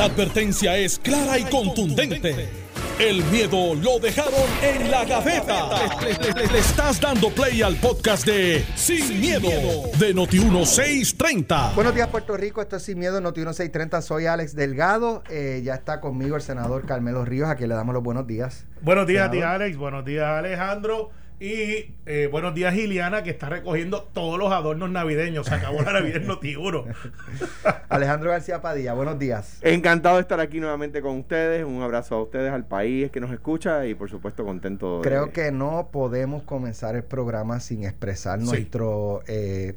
[0.00, 2.48] La advertencia es clara y contundente.
[2.98, 5.68] El miedo lo dejaron en la gaveta.
[6.00, 9.50] Le, estás dando play al podcast de Sin, miedo,
[9.98, 11.74] de Noti1630.
[11.74, 12.62] Buenos días, Puerto Rico.
[12.62, 14.00] Esto es Sin Miedo, Noti1630.
[14.00, 15.22] Soy Alex Delgado.
[15.28, 18.64] Eh, ya está conmigo el senador Carmelo Ríos, a quien le damos los buenos días.
[18.80, 19.76] Buenos días a ti, Alex.
[19.76, 21.10] Buenos días, Alejandro.
[21.42, 25.46] Y eh, buenos días, Giliana, que está recogiendo todos los adornos navideños.
[25.46, 26.84] Se acabó la Navidad en Notiguro.
[27.88, 29.58] Alejandro García Padilla, buenos días.
[29.62, 31.64] Encantado de estar aquí nuevamente con ustedes.
[31.64, 35.00] Un abrazo a ustedes, al país que nos escucha y, por supuesto, contento.
[35.02, 39.76] Creo que no podemos comenzar el programa sin expresar nuestro eh,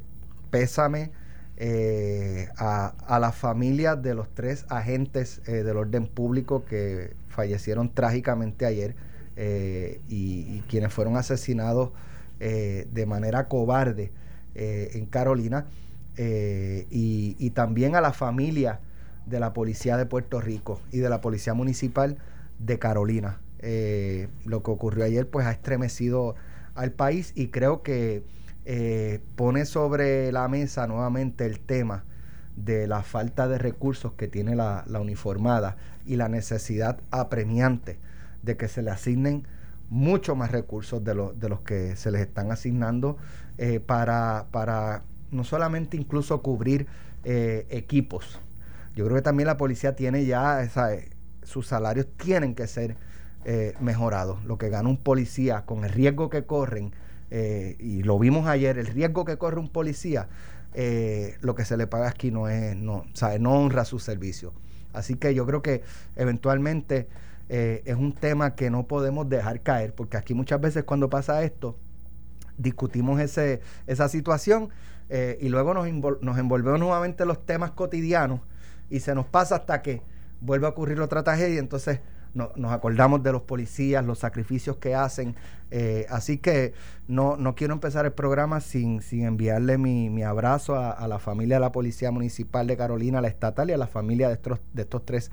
[0.51, 1.11] pésame.
[1.55, 8.65] Eh, a, a las familias de los tres agentes del orden público que fallecieron trágicamente
[8.65, 8.95] ayer
[9.35, 11.89] eh, y, quienes fueron asesinados
[12.39, 14.11] eh, de manera cobarde
[14.53, 15.65] eh, en Carolina
[16.17, 18.79] y, también a la familia
[19.25, 22.17] de la policía de Puerto Rico y de la policía municipal
[22.59, 23.39] de Carolina.
[24.45, 26.35] lo que ocurrió ayer pues ha estremecido
[26.75, 28.23] al país y creo que
[29.35, 32.03] pone sobre la mesa nuevamente el tema
[32.55, 37.97] de la falta de recursos que tiene la uniformada y la necesidad apremiante
[38.43, 39.47] de que se le asignen
[39.89, 43.17] mucho más recursos de, de los que se les están asignando
[43.57, 46.87] eh, para, para no solamente incluso cubrir
[47.23, 48.39] eh, equipos.
[48.95, 51.09] Yo creo que también la policía tiene ya, eh,
[51.43, 52.97] sus salarios tienen que ser
[53.81, 54.45] mejorados.
[54.45, 56.93] Lo que gana un policía con el riesgo que corren,
[57.29, 60.29] y lo vimos ayer, el riesgo que corre un policía,
[61.41, 63.03] lo que se le paga aquí no es, no,
[63.41, 64.53] no honra su servicio.
[64.93, 65.81] Así que yo creo que
[66.15, 67.09] eventualmente
[67.55, 71.43] eh, es un tema que no podemos dejar caer, porque aquí muchas veces cuando pasa
[71.43, 71.77] esto,
[72.57, 74.69] discutimos ese, esa situación
[75.09, 75.87] eh, y luego nos,
[76.23, 78.39] nos envolvemos nuevamente los temas cotidianos
[78.89, 80.01] y se nos pasa hasta que
[80.41, 81.99] vuelve a ocurrir otra tragedia, entonces
[82.33, 85.35] nos acordamos de los policías, los sacrificios que hacen.
[85.69, 86.73] Eh, así que
[87.07, 91.57] no, no quiero empezar el programa sin, sin enviarle mi, mi abrazo a, la familia
[91.57, 94.81] de la Policía Municipal de Carolina, la estatal y a la familia de estos, de
[94.81, 95.29] estos tres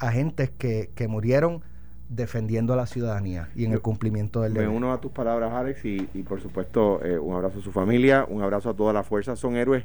[0.00, 1.62] agentes que, que murieron
[2.10, 4.68] defendiendo a la ciudadanía y en el cumplimiento del deber.
[4.68, 8.26] Me uno a tus palabras, Alex, y, por supuesto eh, un abrazo a su familia,
[8.28, 9.36] un abrazo a toda la fuerza.
[9.36, 9.84] Son héroes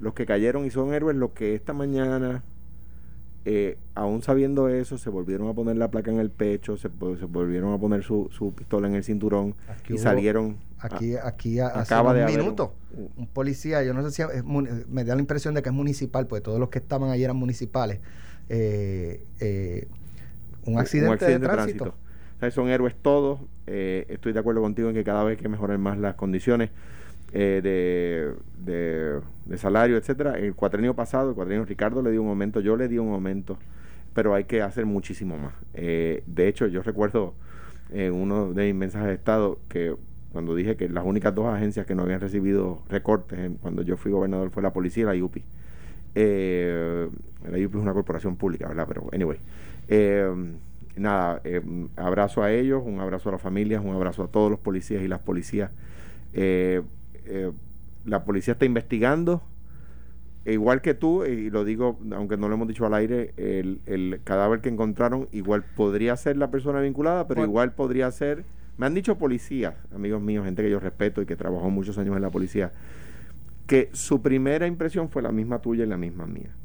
[0.00, 2.42] los que cayeron y son héroes los que esta mañana,
[3.44, 7.24] eh, aún sabiendo eso, se volvieron a poner la placa en el pecho, se, se
[7.26, 9.54] volvieron a poner su, su, pistola en el cinturón
[9.90, 10.56] y salieron.
[10.78, 12.72] Aquí, aquí acaba de un minuto,
[13.16, 14.22] un, policía, yo no sé si
[14.88, 17.36] me da la impresión de que es municipal, pues todos los que estaban allí eran
[17.36, 18.00] municipales
[18.48, 19.86] eh, eh,
[20.64, 21.94] un, accidente de, tránsito.
[22.50, 23.40] son héroes todos.
[23.66, 26.70] Eh, estoy de acuerdo contigo en que cada vez que mejoren más las condiciones
[27.32, 28.32] de,
[28.64, 30.38] de, salario, etcétera.
[30.38, 33.58] El cuatrenio pasado, el cuatrenio Ricardo le dio un aumento, yo le di un aumento,
[34.14, 35.54] pero hay que hacer muchísimo más.
[35.74, 37.34] de hecho, yo recuerdo
[37.92, 39.94] en uno de mis mensajes de Estado que
[40.32, 44.12] cuando dije que las únicas dos agencias que no habían recibido recortes cuando yo fui
[44.12, 45.44] gobernador fue la policía y la IUPI.
[46.14, 47.08] Eh,
[47.44, 48.86] la UP es una corporación pública, ¿verdad?
[48.88, 49.38] Pero, anyway.
[49.88, 50.30] Eh,
[50.96, 51.62] nada, eh,
[51.96, 55.08] abrazo a ellos, un abrazo a las familias, un abrazo a todos los policías y
[55.08, 55.70] las policías.
[56.32, 56.82] Eh,
[58.04, 59.42] la policía está investigando,
[60.44, 63.80] e igual que tú, y lo digo, aunque no lo hemos dicho al aire, el,
[63.86, 68.44] el cadáver que encontraron igual podría ser la persona vinculada, pero igual podría ser,
[68.78, 72.16] me han dicho policías, amigos míos, gente que yo respeto y que trabajó muchos años
[72.16, 72.72] en la policía,
[73.68, 76.56] que su primera impresión fue la misma tuya y la misma mía.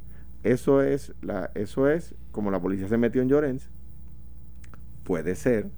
[0.41, 3.69] Eso es, la, eso es como la policía se metió en Llorens.
[5.03, 5.69] Puede ser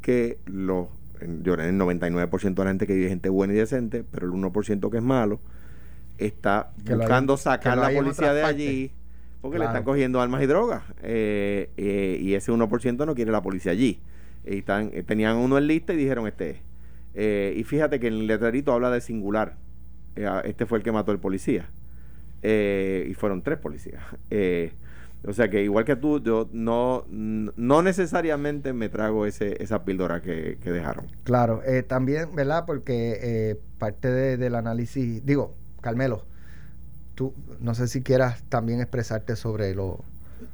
[0.00, 0.88] que los,
[1.20, 4.32] en Llorens el 99% de la gente que vive gente buena y decente, pero el
[4.32, 5.40] 1% que es malo
[6.16, 8.92] está buscando sacar la policía de allí
[9.40, 10.84] porque le están cogiendo armas y drogas.
[11.02, 13.98] Eh, eh, y ese 1% no quiere la policía allí.
[14.46, 16.62] Y están, eh, tenían uno en lista y dijeron este
[17.14, 19.56] y fíjate que el letrerito habla de singular
[20.16, 21.68] este fue el que mató al policía.
[22.42, 24.02] Eh, y fueron tres policías.
[24.30, 24.72] Eh,
[25.24, 30.20] o sea que igual que tú, yo no, no necesariamente me trago ese, esa píldora
[30.20, 31.06] que, dejaron.
[31.22, 32.64] Claro, también, ¿verdad?
[32.66, 36.24] Porque parte del análisis, digo, Carmelo,
[37.14, 40.04] tú no sé si quieras también expresarte sobre lo,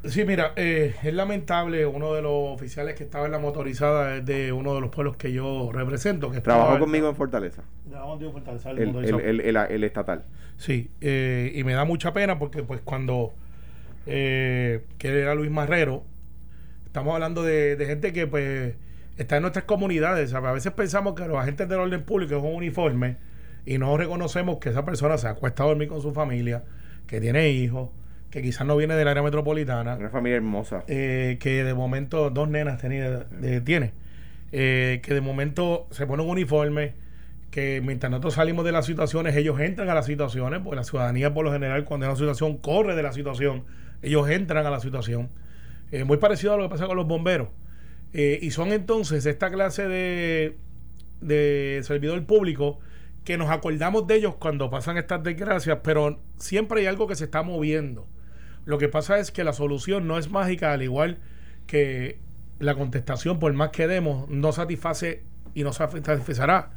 [0.04, 4.24] Sí, mira, eh, es lamentable, uno de los oficiales que estaba en la motorizada es
[4.24, 6.30] de uno de los pueblos que yo represento.
[6.30, 7.62] que Trabajó conmigo en Fortaleza.
[7.86, 10.24] en Fortaleza, el, el, estatal.
[10.56, 13.32] Sí, eh, y me da mucha pena porque pues cuando,
[14.06, 16.02] eh, que era Luis Marrero,
[16.86, 18.74] estamos hablando de, gente que pues
[19.16, 20.34] está en nuestras comunidades.
[20.34, 23.16] A veces pensamos que los agentes del orden público es un uniforme
[23.66, 26.64] y no reconocemos que esa persona se ha acuesta a dormir con su familia,
[27.06, 27.90] que tiene hijos
[28.30, 29.96] que quizás no viene del área metropolitana.
[29.96, 30.84] Una familia hermosa.
[30.86, 33.26] Eh, que de momento, dos nenas tenía,
[33.64, 33.92] tiene.
[34.52, 36.94] Eh, que de momento se pone un uniforme,
[37.50, 41.32] que mientras nosotros salimos de las situaciones, ellos entran a las situaciones, porque la ciudadanía
[41.32, 43.64] por lo general cuando hay una situación corre de la situación,
[44.02, 45.30] ellos entran a la situación.
[45.90, 47.48] Eh, muy parecido a lo que pasa con los bomberos.
[48.12, 50.56] y son entonces esta clase de,
[51.20, 52.78] de servidor público
[53.24, 57.24] que nos acordamos de ellos cuando pasan estas desgracias, pero siempre hay algo que se
[57.24, 58.06] está moviendo.
[58.68, 61.16] Lo que pasa es que la solución no es mágica, al igual
[61.66, 62.18] que
[62.58, 65.22] la contestación, por más que demos, no satisface
[65.54, 66.72] y no satisfacerá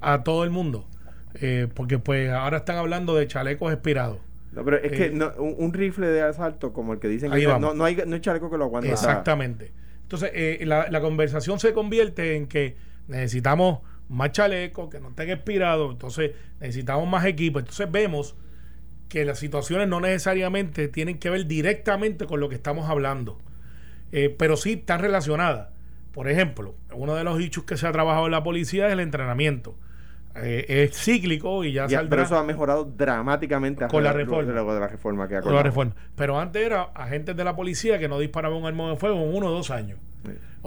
[0.00, 0.88] a todo el mundo.
[1.34, 4.16] Eh, porque pues ahora están hablando de chalecos expirados.
[4.52, 7.74] No, pero es que eh, un, rifle de asalto como el que dicen que no,
[7.74, 8.90] no, hay, no hay chaleco que lo aguante.
[8.90, 9.72] Exactamente.
[10.04, 12.78] Entonces, eh, la, la conversación se convierte en que
[13.08, 16.30] necesitamos más chalecos, que no estén expirados, entonces
[16.60, 17.58] necesitamos más equipo.
[17.58, 18.36] Entonces vemos
[19.08, 23.38] que las situaciones no necesariamente tienen que ver directamente con lo que estamos hablando,
[24.12, 25.68] eh, pero sí están relacionadas.
[26.12, 29.00] Por ejemplo, uno de los hechos que se ha trabajado en la policía es el
[29.00, 29.76] entrenamiento.
[30.42, 34.52] Eh, es cíclico y ya, Pero eso ha mejorado dramáticamente con la, reforma.
[34.52, 35.94] De la reforma que ha con la reforma.
[36.14, 39.34] Pero antes era agentes de la policía que no disparaban un arma de fuego en
[39.34, 39.98] uno o dos años.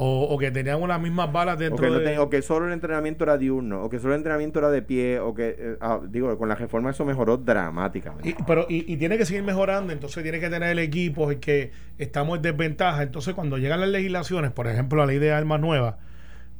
[0.01, 3.37] O, que tenían las mismas balas dentro o que, o que solo el entrenamiento era
[3.37, 6.47] diurno, o que solo el entrenamiento era de pie, o que, eh, ah, digo, con
[6.47, 8.29] la reforma eso mejoró dramáticamente.
[8.29, 11.71] Y, pero, y, tiene que seguir mejorando, entonces tiene que tener el equipo y que
[11.97, 13.03] estamos en desventaja.
[13.03, 15.95] Entonces, cuando llegan las legislaciones, por ejemplo, la ley de armas nuevas,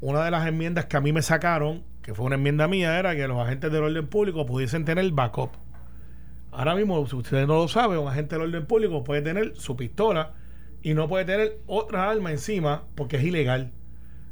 [0.02, 3.16] una de las enmiendas que a mí me sacaron, que fue una enmienda mía, era
[3.16, 5.52] que los agentes del orden público pudiesen tener backup.
[6.52, 9.78] Ahora mismo, si usted no lo sabe, un agente del orden público puede tener su
[9.78, 10.34] pistola
[10.82, 13.72] y no puede tener otra arma encima porque es ilegal.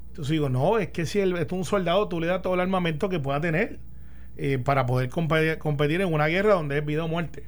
[0.09, 3.09] Entonces digo, no, es que si es un soldado, tú le das todo el armamento
[3.09, 3.79] que pueda tener
[4.38, 7.44] eh, para poder competir, en una guerra donde es vida o muerte.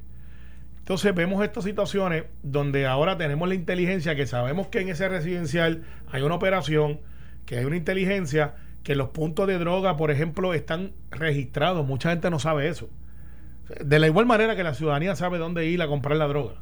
[0.78, 5.84] Entonces vemos estas situaciones donde ahora tenemos la inteligencia, que sabemos que en ese residencial
[6.10, 7.00] hay una operación,
[7.46, 11.86] que hay una inteligencia, que los puntos de droga, por ejemplo, están registrados.
[11.86, 12.88] Mucha gente no sabe eso.
[13.84, 16.54] De la igual manera que la ciudadanía sabe dónde ir a comprar la droga.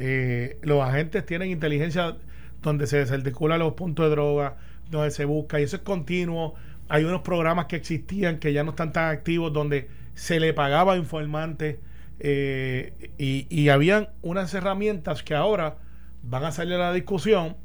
[0.00, 2.16] Eh, los agentes tienen inteligencia
[2.62, 4.56] donde se desarticulan los puntos de droga,
[4.90, 6.54] donde se busca, y eso es continuo.
[6.88, 10.94] Hay unos programas que existían que ya no están tan activos, donde se le pagaba
[10.94, 11.78] a informantes
[12.20, 15.78] eh, y, y habían unas herramientas que ahora
[16.22, 17.56] van a salir a la discusión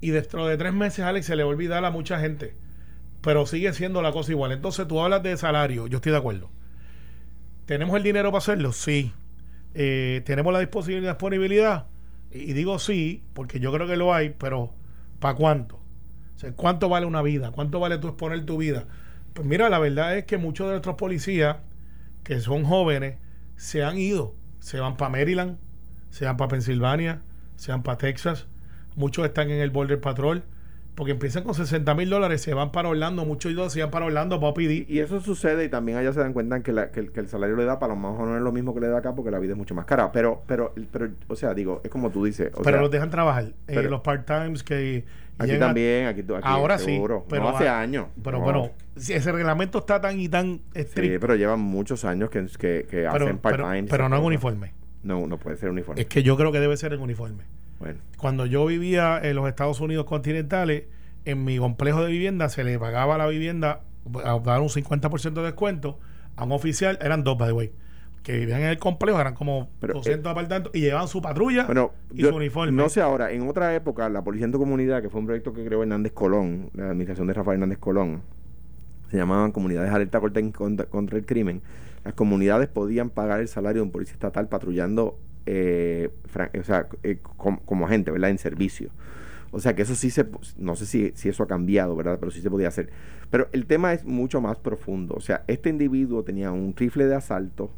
[0.00, 2.54] y dentro de tres meses, Alex, se le va a olvidar a mucha gente.
[3.22, 4.52] Pero sigue siendo la cosa igual.
[4.52, 6.50] Entonces tú hablas de salario, yo estoy de acuerdo.
[7.64, 8.72] ¿Tenemos el dinero para hacerlo?
[8.72, 9.14] Sí.
[9.74, 11.86] Eh, tenemos la disponibilidad.
[12.30, 14.72] Y, digo sí, porque yo creo que lo hay, pero
[15.20, 15.80] ¿para cuánto?
[16.56, 17.52] ¿Cuánto vale una vida?
[17.52, 18.84] ¿Cuánto vale tú exponer tu vida?
[19.32, 21.58] Pues mira, la verdad es que muchos de nuestros policías,
[22.22, 23.16] que son jóvenes,
[23.56, 24.34] se han ido.
[24.60, 25.58] Se van para Maryland,
[26.10, 27.22] se van para Pensilvania,
[27.56, 28.46] se van para Texas.
[28.96, 30.44] Muchos están en el Border Patrol
[30.94, 34.06] porque empiezan con 60 mil dólares, se van para Orlando, muchos ellos se van para
[34.06, 34.86] Orlando para pedir.
[34.88, 37.78] Y eso sucede y también allá se dan cuenta que, que, el salario le da
[37.78, 39.58] para lo mejor no es lo mismo que le da acá porque la vida es
[39.58, 40.12] mucho más cara.
[40.12, 42.52] Pero, pero, pero o sea, digo, es como tú dices.
[42.62, 43.46] pero los dejan trabajar.
[43.66, 45.04] Eh, los part-times que...
[45.36, 47.00] Aquí también, aquí, aquí Ahora sí.
[47.28, 48.06] Pero hace años.
[48.22, 51.14] Pero bueno, ese reglamento está tan y tan estricto.
[51.14, 52.46] Sí, pero llevan muchos años que,
[52.88, 53.84] que, hacen part-time.
[53.84, 54.74] Pero, no es uniforme.
[55.02, 56.00] No, no puede ser uniforme.
[56.00, 57.44] Es que yo creo que debe ser en uniforme.
[57.84, 58.00] Bueno.
[58.16, 60.84] Cuando yo vivía en los Estados Unidos continentales
[61.26, 63.80] en mi complejo de vivienda se le pagaba la vivienda
[64.24, 65.98] a dar un 50% de descuento
[66.36, 67.72] a un oficial, eran dos, by the way,
[68.22, 71.66] que vivían en el complejo, eran como 200 eh, apartamentos y llevaban su patrulla
[72.14, 72.72] y su uniforme.
[72.72, 75.52] No sé ahora, en otra época, la Policía en tu Comunidad, que fue un proyecto
[75.52, 78.22] que creó Hernández Colón, la administración de Rafael Hernández Colón,
[79.10, 81.60] se llamaban comunidades alerta contra, contra el crimen.
[82.02, 86.10] Las comunidades podían pagar el salario de un policía estatal patrullando, eh,
[86.62, 88.30] sea, eh, como agente, ¿verdad?
[88.30, 88.90] En servicio.
[89.54, 90.26] O sea que eso sí se,
[90.58, 92.18] no sé si, si, eso ha cambiado, ¿verdad?
[92.18, 92.90] Pero sí se podía hacer.
[93.30, 95.14] Pero el tema es mucho más profundo.
[95.16, 97.70] O sea, este individuo tenía un rifle de asalto,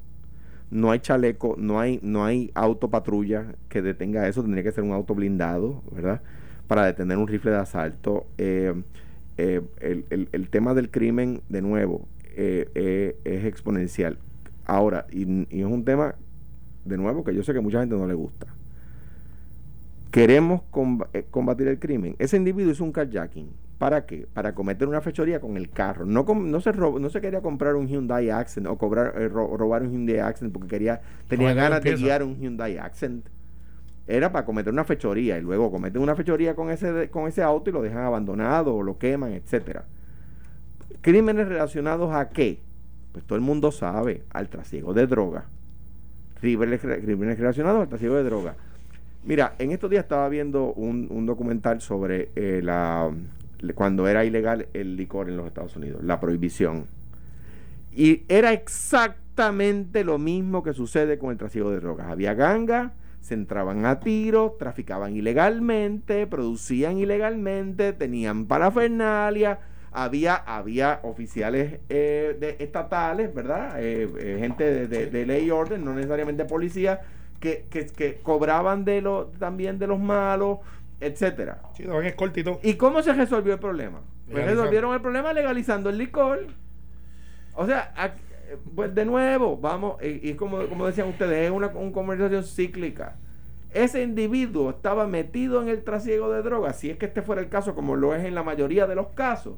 [0.70, 4.92] no hay chaleco, no hay, no hay autopatrulla que detenga eso, tendría que ser un
[4.92, 6.23] auto blindado, ¿verdad?
[6.66, 8.26] Para detener un rifle de asalto.
[8.38, 8.75] Eh,
[9.37, 14.18] eh, el, el, tema del crimen, de nuevo, eh, es exponencial.
[14.64, 16.14] Ahora, y es un tema,
[16.87, 18.47] de nuevo, que yo sé que mucha gente no le gusta
[20.16, 20.62] queremos
[21.12, 22.16] eh, combatir el crimen.
[22.19, 23.50] Ese individuo hizo un carjacking.
[23.76, 24.26] ¿Para qué?
[24.33, 26.07] Para cometer una fechoría con el carro.
[26.07, 29.93] No, no, se, no se quería comprar un Hyundai Accent o cobrar, eh, robar un
[29.93, 33.26] Hyundai Accent porque quería tenía ganas de guiar un Hyundai Accent.
[34.07, 37.69] Era para cometer una fechoría y luego cometen una fechoría con ese, con ese auto
[37.69, 39.85] y lo dejan abandonado o lo queman, etcétera.
[41.02, 42.61] ¿Crímenes relacionados a qué?
[43.12, 45.45] Pues todo el mundo sabe, al trasiego de droga
[46.40, 46.83] crímenes,
[47.38, 48.55] relacionados al trasiego de droga.
[49.25, 53.11] Mira, en estos días estaba viendo un, documental sobre eh, la
[53.75, 56.87] cuando era ilegal el licor en los Estados Unidos, la prohibición.
[57.95, 62.09] Y era exactamente lo mismo que sucede con el trasiego de drogas.
[62.09, 69.59] Había gangas, se entraban a tiro, traficaban ilegalmente, producían ilegalmente, tenían parafernalia,
[69.96, 73.82] había, había oficiales eh, de, estatales, ¿verdad?
[73.82, 77.00] Eh, eh, gente de, ley y orden, no necesariamente policía,
[77.40, 80.58] que, que, cobraban de lo, también de los malos,
[81.00, 81.62] etcétera.
[81.74, 82.60] Sí, es cortito.
[82.62, 84.00] ¿Y cómo se resolvió el problema?
[84.30, 86.46] Pues resolvieron el problema legalizando el licor.
[87.54, 88.14] O sea,
[88.74, 93.16] pues de nuevo, vamos, y, como, como decían ustedes, es una, conversación cíclica.
[93.72, 97.48] Ese individuo estaba metido en el trasiego de drogas, si es que este fuera el
[97.48, 99.54] caso, como lo es en la mayoría de los casos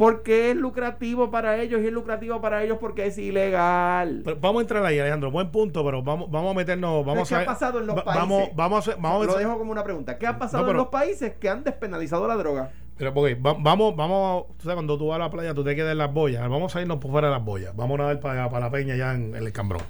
[0.00, 4.22] porque es lucrativo para ellos y es lucrativo para ellos porque es ilegal.
[4.40, 5.30] vamos a entrar ahí, Alejandro.
[5.30, 7.04] Buen punto, pero vamos, vamos a meternos.
[7.04, 8.14] Vamos ¿Qué ha pasado en los países?
[8.14, 10.16] Vamos, vamos, a, vamos Lo dejo como una pregunta.
[10.16, 12.70] ¿Qué ha pasado en los países que han despenalizado la droga?
[12.96, 15.92] Pero porque vamos, vamos, tú sabes, cuando tú vas a la playa, tú te quedas
[15.92, 16.48] en las boyas.
[16.48, 17.76] Vamos a irnos por fuera de las boyas.
[17.76, 19.82] Vamos a nadar para, para la peña ya en, el cambrón.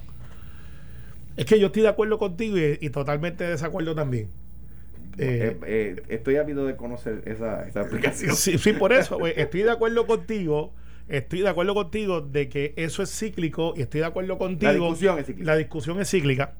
[1.37, 4.29] Es que yo estoy de acuerdo contigo y, y totalmente de desacuerdo también.
[5.17, 8.35] Eh, eh, eh, estoy ávido de conocer esa, esa aplicación.
[8.35, 10.73] Sí, sí, por eso, estoy de acuerdo contigo.
[11.07, 14.71] Estoy de acuerdo contigo de que eso es cíclico y estoy de acuerdo contigo.
[14.71, 15.51] La discusión es cíclica.
[15.51, 16.53] La discusión es cíclica.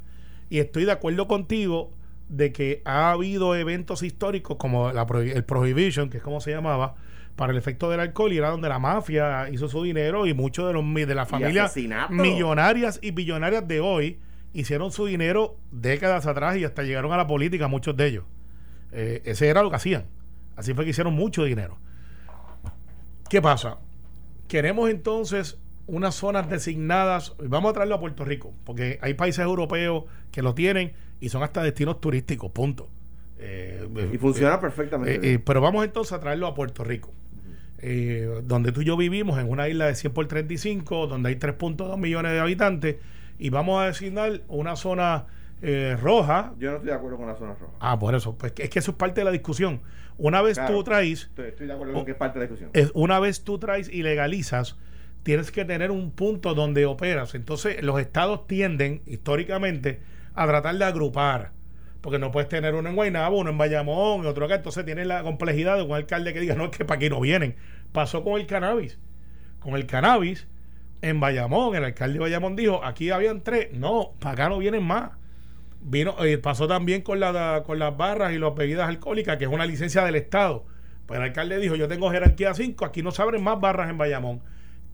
[0.50, 1.93] Y estoy de acuerdo contigo
[2.27, 6.96] de que ha habido eventos históricos como la, el Prohibition, que es como se llamaba,
[7.36, 10.67] para el efecto del alcohol y era donde la mafia hizo su dinero y muchos
[10.67, 11.74] de los de las familias
[12.10, 14.20] millonarias y billonarias de hoy
[14.53, 18.25] hicieron su dinero décadas atrás y hasta llegaron a la política muchos de ellos.
[18.91, 20.05] Eh, ese era lo que hacían.
[20.55, 21.77] Así fue que hicieron mucho dinero.
[23.29, 23.77] ¿Qué pasa?
[24.48, 25.57] Queremos entonces
[25.88, 30.53] unas zonas designadas, vamos a traerlo a Puerto Rico, porque hay países europeos que lo
[30.53, 32.89] tienen y son hasta destinos turísticos, punto.
[33.39, 35.39] Eh, y funciona eh, perfectamente.
[35.39, 37.12] pero vamos entonces a traerlo a Puerto Rico,
[38.43, 41.98] donde tú y yo vivimos, en una isla de 100 por 35, donde hay 3.2
[41.98, 42.98] millones de habitantes,
[43.39, 45.25] y vamos a designar una zona
[45.62, 46.53] eh, roja.
[46.58, 47.74] Yo no estoy de acuerdo con la zona roja.
[47.80, 48.38] Ah, por eso.
[48.38, 49.82] Pues es que eso es parte de la discusión.
[50.18, 51.32] Una vez tú traes.
[51.38, 52.72] Estoy, de acuerdo con que es parte de la discusión.
[52.74, 54.77] Es, una vez tú traes y legalizas,
[55.24, 57.36] tienes que tener un punto donde operas.
[57.36, 60.01] Entonces, los estados tienden, históricamente,
[60.34, 61.51] a tratar de agrupar.
[62.01, 64.56] Porque no puedes tener uno en Guaynabo, uno en Bayamón y otro acá.
[64.56, 67.20] Entonces, tienes la complejidad de un alcalde que diga, no, es que para aquí no
[67.20, 67.56] vienen.
[67.91, 68.98] Pasó con el cannabis.
[69.60, 70.48] Con el cannabis,
[71.03, 73.72] en Bayamón, el alcalde de Bayamón dijo, aquí habían tres.
[73.74, 75.21] No, para acá no vienen más
[75.84, 79.50] Vino, eh, pasó también con, la, con las barras y las bebidas alcohólicas, que es
[79.50, 80.66] una licencia del Estado.
[81.08, 83.98] Pues el alcalde dijo, yo tengo jerarquía 5, aquí no se abren más barras en
[83.98, 84.42] Bayamón.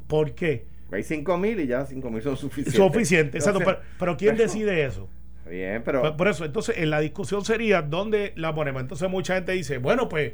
[0.07, 0.65] ¿Por qué?
[0.91, 2.75] Hay 5 mil y ya 5 mil son suficientes.
[2.75, 3.81] Suficientes, exacto.
[3.99, 5.09] Pero, ¿quién decide eso?
[5.49, 6.15] Bien, pero...
[6.15, 8.81] Por, eso, entonces, en la discusión sería, ¿dónde la ponemos?
[8.81, 10.33] Entonces mucha gente dice, bueno, pues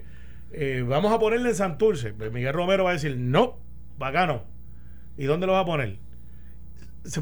[0.51, 2.13] eh, vamos a ponerle en Santurce.
[2.13, 3.57] Pues Miguel Romero va a decir, no,
[3.97, 4.43] bacano.
[5.17, 5.97] ¿Y dónde lo va a poner?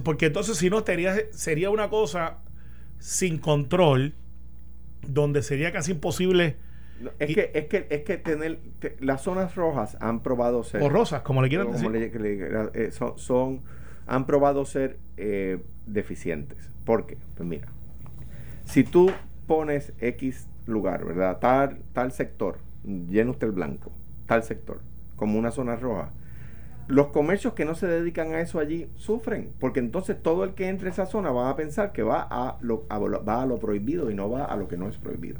[0.03, 2.37] Porque entonces si no sería, sería una cosa
[3.01, 4.13] sin control,
[5.01, 6.55] donde sería casi imposible.
[7.17, 8.59] es, que, es que es que tener
[8.99, 11.89] las zonas rojas han probado ser o rosas como le quieran decir
[12.75, 13.61] eh, son,
[14.05, 17.17] han probado ser eh, deficientes ¿por qué?
[17.35, 17.69] pues mira
[18.65, 19.11] si tú
[19.47, 23.91] pones X lugar verdad tal tal sector llena usted el blanco
[24.27, 24.79] tal sector
[25.15, 26.11] como una zona roja
[26.91, 30.67] los comercios que no se dedican a eso allí sufren, porque entonces todo el que
[30.67, 34.11] entre a esa zona va a pensar que va a lo, va a lo prohibido
[34.11, 35.39] y no va a lo que no es prohibido.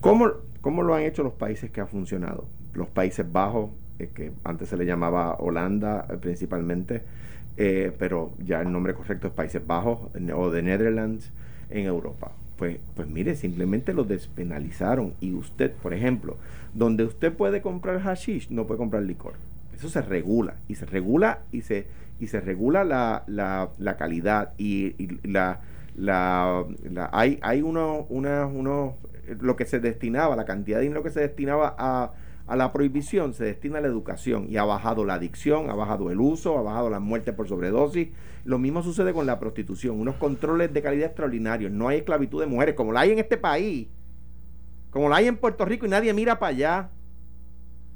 [0.00, 2.46] ¿Cómo, lo han hecho los países que ha funcionado?
[2.74, 7.02] Los Países Bajos, eh, que antes se le llamaba Holanda eh, principalmente,
[7.56, 11.32] eh, pero ya el nombre correcto es Países Bajos o de Netherlands
[11.70, 12.32] en Europa.
[12.56, 16.36] Pues, pues mire, simplemente lo despenalizaron y usted, por ejemplo,
[16.74, 19.34] donde usted puede comprar hashish, no puede comprar licor
[19.80, 21.86] eso se regula y se regula y se
[22.20, 24.94] y se regula la, la, la calidad y,
[25.26, 25.60] la,
[25.96, 26.66] la,
[27.12, 28.98] hay hay uno, una, uno
[29.40, 32.12] lo que se destinaba la cantidad de dinero que se destinaba a,
[32.46, 36.10] a la prohibición se destina a la educación y ha bajado la adicción, ha bajado
[36.10, 38.08] el uso, ha bajado la muerte por sobredosis.
[38.44, 41.72] Lo mismo sucede con la prostitución, unos controles de calidad extraordinarios.
[41.72, 43.88] No hay esclavitud de mujeres como la hay en este país,
[44.90, 46.90] como la hay en Puerto Rico y nadie mira para allá.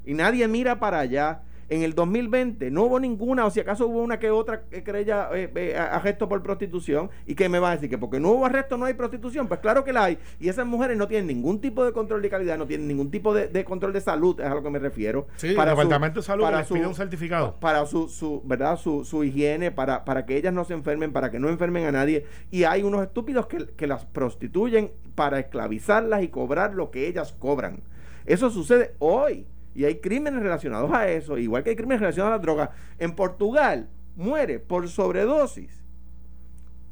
[0.05, 1.41] Y nadie mira para allá.
[1.67, 5.51] En el 2020 no hubo ninguna, o si acaso hubo una que otra querella, eh,
[5.55, 7.09] eh, arresto por prostitución.
[7.25, 7.89] ¿Y qué me va a decir?
[7.89, 9.47] Que porque no hubo arresto no hay prostitución.
[9.47, 10.19] Pues claro que la hay.
[10.39, 13.33] Y esas mujeres no tienen ningún tipo de control de calidad, no tienen ningún tipo
[13.33, 15.27] de, control de salud, es a lo que me refiero.
[15.37, 17.55] Sí, para el Departamento de Salud para su, un certificado.
[17.59, 18.77] Para su, su ¿verdad?
[18.77, 21.91] Su, su higiene, para, para que ellas no se enfermen, para que no enfermen a
[21.91, 22.25] nadie.
[22.51, 27.33] Y hay unos estúpidos que, que las prostituyen para esclavizarlas y cobrar lo que ellas
[27.33, 27.81] cobran.
[28.25, 29.47] Eso sucede hoy.
[29.75, 32.71] Y hay crímenes relacionados a eso, igual que hay crímenes relacionados a la droga.
[32.97, 35.83] En Portugal muere por sobredosis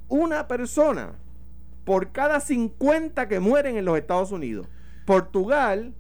[0.09, 1.13] una persona
[1.85, 4.67] por cada 50 que mueren en los Estados Unidos.
[5.05, 5.95] Portugal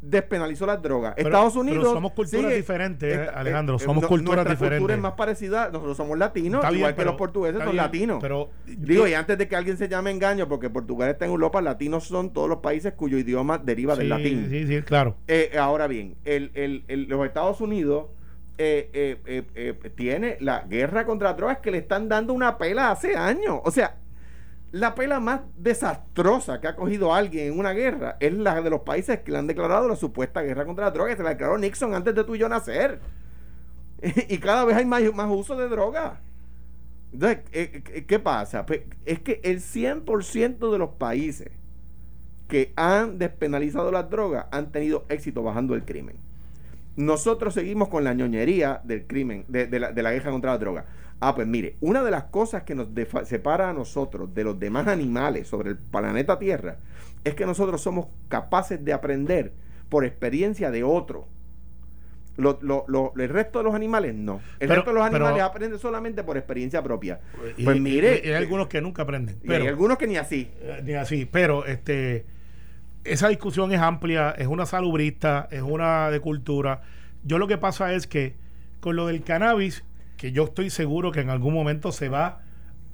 [0.00, 1.14] despenalizó las drogas.
[1.16, 1.78] Estados Unidos.
[1.80, 3.76] Pero somos culturas diferentes, eh, Alejandro.
[3.76, 4.78] Eh, somos culturas diferentes.
[4.78, 5.70] cultura es más parecida.
[5.70, 8.18] Nosotros somos latinos, igual que los portugueses son latinos.
[8.20, 11.60] Pero, Digo, y antes de que alguien se llame engaño, porque Portugal está en Europa,
[11.60, 14.46] latinos son todos los países cuyo idioma deriva del latín.
[14.50, 15.16] Sí, sí, claro.
[15.26, 18.06] Eh, ahora bien, el, el, los Estados Unidos.
[19.96, 23.60] tiene la guerra contra las drogas que le están dando una pela hace años.
[23.64, 23.96] O sea,
[24.70, 28.80] la pela más desastrosa que ha cogido alguien en una guerra es la de los
[28.80, 31.16] países que le han declarado la supuesta guerra contra la droga.
[31.16, 33.00] Se la declaró Nixon antes de tú y yo nacer.
[34.28, 36.20] y cada vez hay más, más uso de droga.
[37.12, 38.66] Entonces, eh, eh, ¿qué pasa?
[38.66, 41.50] Pues, es que el 100% de los países
[42.48, 46.16] que han despenalizado las drogas han tenido éxito bajando el crimen.
[46.96, 50.86] Nosotros seguimos con la ñoñería del crimen, de, la, de la guerra contra la droga.
[51.20, 52.88] Ah, pues mire, una de las cosas que nos
[53.24, 56.76] separa a nosotros de los demás animales sobre el planeta Tierra
[57.24, 59.52] es que nosotros somos capaces de aprender
[59.88, 61.26] por experiencia de otro.
[62.36, 64.40] el resto de los animales no.
[64.60, 67.20] El resto de los animales aprenden solamente por experiencia propia.
[67.64, 68.22] pues mire.
[68.24, 69.38] hay algunos que nunca aprenden.
[69.44, 70.48] Pero, hay algunos que ni así.
[70.60, 71.28] Eh, ni así.
[71.30, 72.26] Pero este
[73.04, 76.82] esa discusión es amplia, es una salubrista, es una de cultura.
[77.24, 78.34] Yo lo que pasa es que
[78.80, 79.84] con lo del cannabis
[80.18, 82.42] que yo estoy seguro que en algún momento se va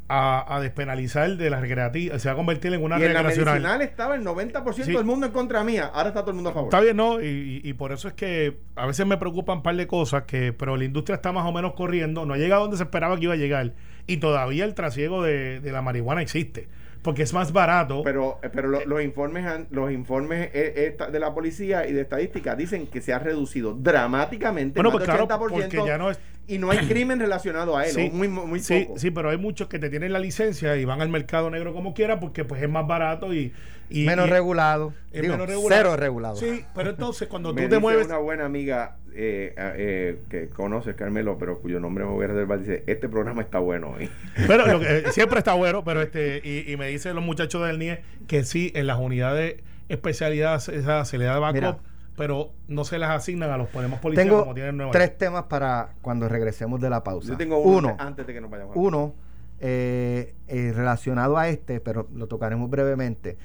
[0.07, 3.83] a, despenalizar de la recreativa, se va a convertir en una y en la medicinal
[3.83, 6.69] estaba el 90% del mundo en contra mía, ahora está todo el mundo a favor.
[6.69, 7.21] Está bien, ¿no?
[7.21, 10.77] Y, por eso es que a veces me preocupan un par de cosas, que pero
[10.77, 13.33] la industria está más o menos corriendo, no ha llegado donde se esperaba que iba
[13.33, 13.73] a llegar,
[14.07, 16.69] y todavía el trasiego de, de la marihuana existe
[17.05, 18.01] porque es más barato.
[18.03, 22.87] Pero, eh, pero los informes, los informes eh, de la policía y de estadística dicen
[22.87, 24.79] que se ha reducido dramáticamente.
[24.81, 26.19] Bueno, pues claro, porque ya no es...
[26.47, 29.69] Y no hay crimen relacionado a él, sí, muy, muy sí, sí, pero hay muchos
[29.69, 32.69] que te tienen la licencia y van al mercado negro como quiera porque pues es
[32.69, 33.53] más barato y...
[33.91, 34.93] menos, regulado.
[35.13, 35.69] menos regulado.
[35.69, 36.37] Cero regulado.
[36.37, 38.07] Sí, pero entonces cuando tú te mueves...
[38.07, 42.59] una buena amiga eh, eh, que conoces, Carmelo, pero cuyo nombre es Hoguera del Val,
[42.59, 44.11] dice, este programa está bueno hoy.
[44.49, 48.43] Pero eh, siempre está bueno, pero este, y, me dicen los muchachos del NIE que
[48.43, 51.79] sí, en las unidades especialidades esa se le da backup,
[52.17, 55.91] pero no se las asignan a los podemos policías tengo como tienen tres temas para
[56.03, 57.29] cuando regresemos de la pausa.
[57.29, 58.75] Yo tengo uno, antes de que nos vayamos.
[58.75, 59.15] Uno,
[59.61, 63.37] relacionado a este, pero lo tocaremos brevemente.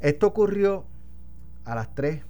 [0.00, 0.86] Esto ocurrió
[1.64, 2.22] a las 3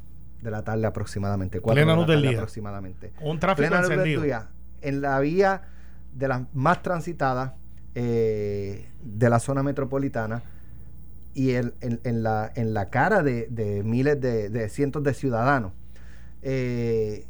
[0.43, 1.61] de la tarde aproximadamente.
[1.61, 2.33] Cuatro Plena luz del día.
[2.33, 3.13] Aproximadamente.
[3.21, 4.25] Un tráfico encendido.
[4.81, 5.63] en la vía
[6.15, 7.53] de las más transitadas
[7.95, 10.43] eh, de la zona metropolitana
[11.35, 15.73] y en, en, la, en la cara de, miles de, cientos de ciudadanos.
[16.43, 17.27] Eh,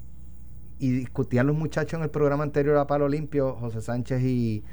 [0.78, 4.64] y discutían los muchachos en el programa anterior a Palo Limpio, José Sánchez y,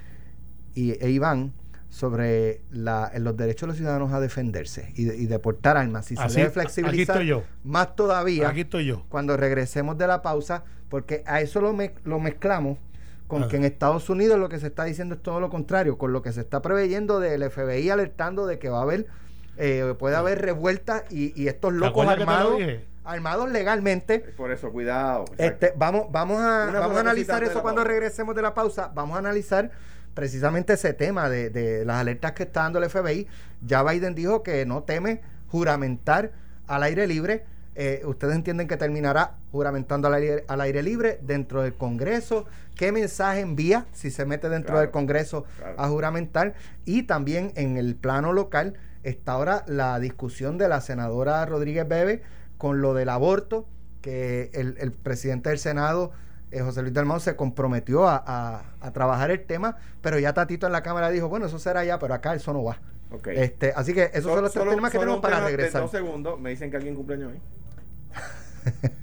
[0.75, 1.53] y e Iván,
[1.95, 6.05] sobre la, los derechos de los ciudadanos a defenderse y, y deportar armas.
[6.05, 7.23] Si se debe flexibilizar
[7.63, 9.05] más todavía aquí estoy yo.
[9.07, 12.79] cuando regresemos de la pausa, porque a eso lo, lo mezclamos
[13.27, 16.11] con que en Estados Unidos lo que se está diciendo es todo lo contrario, con
[16.11, 19.07] lo que se está preveyendo del FBI alertando de que va a haber,
[19.55, 22.61] eh, puede haber revueltas y, y estos locos armados
[23.05, 24.19] armados legalmente.
[24.19, 25.25] Por eso, cuidado.
[25.37, 28.91] Este, vamos, vamos a, vamos a analizar eso cuando regresemos de la pausa.
[28.93, 29.71] Vamos a analizar
[30.15, 33.27] precisamente ese tema de, las alertas que está dando el FBI.
[33.61, 36.31] Ya Biden dijo que no teme juramentar
[36.65, 37.45] al aire libre.
[37.75, 42.45] Eh, ustedes entienden que terminará juramentando al aire, al aire, libre dentro del Congreso.
[42.75, 45.43] ¿Qué mensaje envía si se mete dentro del Congreso
[45.77, 46.55] a juramentar?
[46.85, 52.23] Y también en el plano local está ahora la discusión de la senadora Rodríguez Bebe
[52.57, 53.67] con lo del aborto,
[54.01, 56.13] que el, el presidente del Senado
[56.51, 60.83] eh, José Luis Dalmau se comprometió a, trabajar el tema, pero ya Tatito en la
[60.83, 62.79] Cámara dijo, bueno, eso será ya, pero acá eso no va.
[63.27, 65.81] Este, así que esos son los tres temas que tenemos para regresar.
[65.81, 67.41] dos segundos, me dicen que alguien cumpleaños hoy.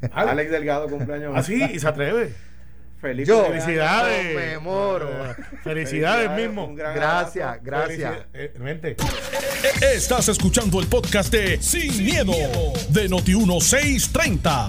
[0.13, 1.39] Alex Delgado cumpleaños hoy.
[1.39, 1.63] ¿Ah, sí?
[1.75, 2.35] ¿Y se atreve?
[3.03, 4.35] Feliz felicidades.
[4.37, 5.09] me moro.
[5.65, 6.73] felicidades, mismo.
[6.73, 8.15] Gracias, gracias.
[8.33, 8.53] Eh,
[9.81, 12.33] Estás escuchando el podcast de Sin, miedo,
[12.91, 14.67] de Noti 1630.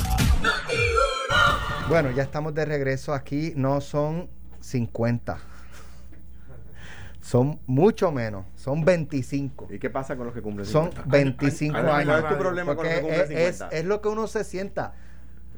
[1.89, 3.53] Bueno, ya estamos de regreso aquí.
[3.55, 4.29] No son
[4.61, 5.37] 50.
[7.21, 8.45] Son mucho menos.
[8.55, 9.67] Son 25.
[9.71, 12.05] ¿Y qué pasa con los que cumplen Son 25 Ay, ay, años.
[12.05, 13.77] ¿cuál es tu problema con los que cumplen es, 50?
[13.77, 14.93] es lo que uno se sienta.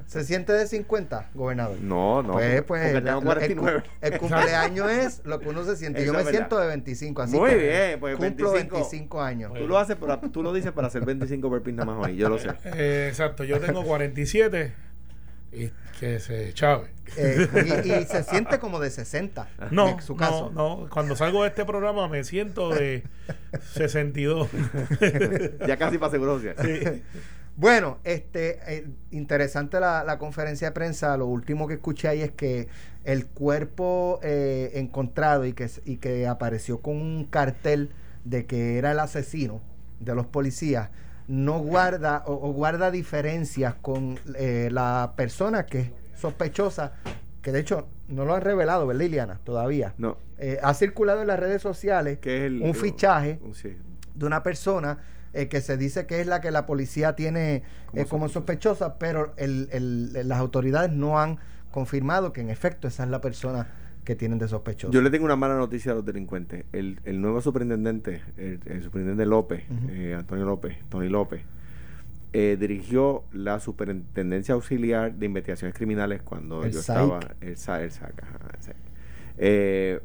[0.07, 1.79] ¿Se siente de 50, gobernador?
[1.81, 2.33] No, no.
[2.33, 3.83] Pues, pues, porque tengo la- 49.
[4.01, 5.99] El, el cumpleaños es lo que uno se siente.
[6.03, 6.39] Eso Yo me es verdad.
[6.41, 8.75] siento de 25, así Muy que bien, pues cumplo 25.
[8.75, 9.53] 25 años.
[9.55, 12.29] Tú lo, haces para, tú lo dices para hacer 25 burpees nada más hoy, yo
[12.29, 12.49] lo sé.
[12.65, 14.73] Eh, exacto, yo tengo 47
[15.55, 16.91] y que se chave.
[17.17, 17.47] Eh,
[17.85, 19.47] y, y se siente como de 60.
[19.71, 20.51] No, en su caso.
[20.53, 20.89] no, no.
[20.89, 23.03] Cuando salgo de este programa me siento de
[23.73, 24.49] 62.
[25.67, 26.55] Ya casi para seguridad.
[26.61, 27.01] Sí.
[27.57, 31.15] Bueno, este eh, interesante la, la conferencia de prensa.
[31.15, 32.67] Lo último que escuché ahí es que
[33.05, 37.91] el cuerpo eh, encontrado y que, y que apareció con un cartel
[38.25, 39.61] de que era el asesino
[39.99, 40.89] de los policías
[41.27, 46.93] no guarda o, o guarda diferencias con eh, la persona que es sospechosa,
[47.41, 49.39] que de hecho no lo han revelado, ¿verdad, Liliana?
[49.43, 49.93] Todavía.
[49.97, 52.61] No, Eh, ha circulado en las redes sociales que es el.
[52.61, 53.77] un fichaje un- sí.
[54.13, 54.97] de una persona
[55.33, 58.97] eh, que se dice que es la que la policía tiene Como eh, como sospechosa,
[58.99, 61.39] pero el- el- las autoridades no han
[61.71, 63.67] confirmado que en efecto esa es la persona
[64.05, 64.93] que tienen de sospechosa.
[64.93, 66.63] Yo le tengo una mala noticia a los delincuentes.
[66.71, 71.41] El, el nuevo superintendente, el, el superintendente López, eh, Antonio López, Tony López,
[72.31, 76.99] eh, dirigió la superintendencia auxiliar de investigaciones criminales cuando El yo SAIC.
[77.01, 77.19] estaba.
[77.41, 78.75] El, SA el SAC, ajá, el SAIC.
[79.37, 79.99] Eh,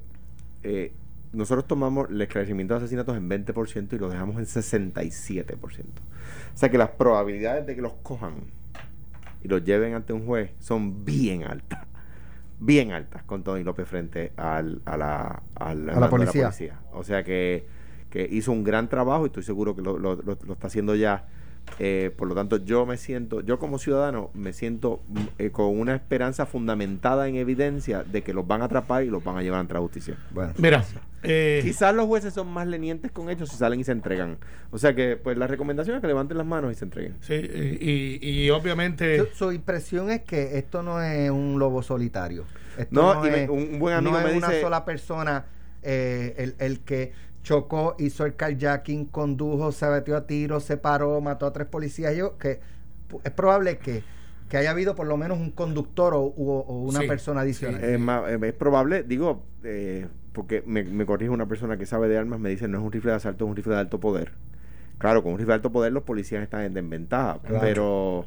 [0.63, 0.93] eh,
[1.33, 5.55] nosotros tomamos el esclarecimiento de asesinatos en 20% y lo dejamos en 67%.
[5.55, 8.35] O sea que las probabilidades de que los cojan
[9.43, 11.90] y los lleven ante un juez son bien altas.
[12.63, 16.43] Bien altas con Tony López frente al, a la, al la policía.
[16.93, 17.67] O sea que,
[18.11, 20.95] que hizo un gran trabajo y estoy seguro que lo, lo- lo- lo está haciendo
[20.95, 21.27] ya.
[21.79, 25.79] Eh, por lo tanto, yo me siento, yo como ciudadano, me siento mm, eh, con
[25.79, 29.43] una esperanza fundamentada en evidencia de que los van a atrapar y los van a
[29.43, 30.17] llevar ante la justicia.
[30.31, 30.85] Bueno, Mira,
[31.23, 34.39] eh, Quizás los jueces son más lenientes con ellos si salen y se entregan.
[34.71, 37.17] O sea que, pues la recomendación es que levanten las manos y se entreguen.
[37.21, 39.19] sí, y, y, y obviamente...
[39.19, 42.45] su, su impresión es que esto no es un lobo solitario.
[42.79, 45.45] Esto No, y me- es, un- un buen amigo no me es una sola persona
[45.83, 51.21] eh, el, el que chocó, hizo el carjacking, condujo, se metió a tiro, se paró,
[51.21, 52.15] mató a tres policías.
[52.17, 52.61] Yo que
[53.25, 54.03] es probable que,
[54.49, 57.83] que haya habido por lo menos un conductor o, una Sí, persona adicional.
[57.83, 62.19] Es, eh, es probable, digo, eh, porque me, me corrige una persona que sabe de
[62.19, 64.33] armas, me dice no es un rifle de asalto, es un rifle de alto poder.
[64.99, 67.61] Claro, con un rifle de alto poder los policías están en desventaja, Claro.
[67.61, 68.27] pero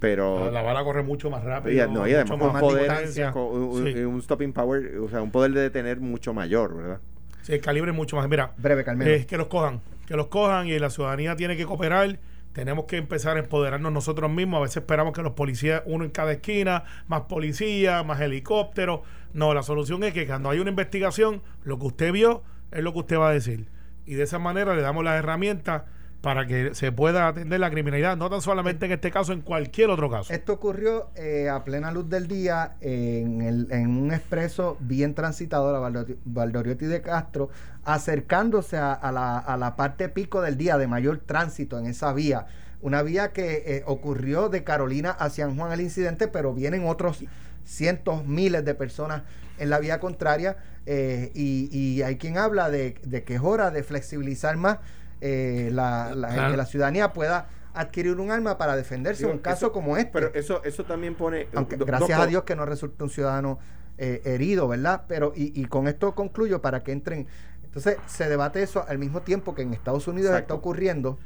[0.00, 1.72] pero la bala corre mucho más rápido.
[1.84, 3.32] y, no, y además mucho con más poder, distancia.
[3.32, 3.98] con un, Sí.
[4.00, 7.00] un stopping power, o sea, un poder de detener mucho mayor, ¿verdad?
[7.48, 8.28] Sí, el calibre mucho más.
[8.28, 9.10] Mira, Breve, Carmelo.
[9.10, 12.18] es que los cojan, que los cojan y la ciudadanía tiene que cooperar.
[12.52, 14.58] Tenemos que empezar a empoderarnos nosotros mismos.
[14.58, 19.00] A veces esperamos que los policías, uno en cada esquina, más policías, más helicópteros.
[19.32, 22.92] No, la solución es que cuando hay una investigación, lo que usted vio es lo
[22.92, 23.70] que usted va a decir.
[24.04, 25.84] Y de esa manera le damos las herramientas
[26.20, 29.88] para que se pueda atender la criminalidad, no tan solamente en este caso, en cualquier
[29.90, 30.32] otro caso.
[30.32, 35.72] Esto ocurrió eh, a plena luz del día en, el- en un expreso bien transitado,
[35.72, 37.50] la Valdori- Valdoriotti de Castro,
[37.84, 42.12] acercándose a, a la, a la parte pico del día de mayor tránsito en esa
[42.12, 42.46] vía.
[42.80, 47.24] Una vía que eh, ocurrió de Carolina a San Juan el incidente, pero vienen otros
[47.64, 49.22] cientos, miles de personas
[49.58, 53.70] en la vía contraria eh, y, y hay quien habla de, de que es hora
[53.70, 54.78] de flexibilizar más
[55.20, 56.50] eh, la, la- Claro.
[56.52, 60.10] que la ciudadanía pueda adquirir un arma para defenderse Digo, un caso eso- como este.
[60.12, 63.58] Pero eso eso también pone Aunque do- gracias a Dios que no resulta un ciudadano
[63.98, 65.04] eh, herido, ¿verdad?
[65.08, 67.26] Pero, y, y con esto concluyo para que entren.
[67.64, 70.54] Entonces, se debate eso al mismo tiempo que en Estados Unidos Exacto.
[70.54, 71.18] está ocurriendo,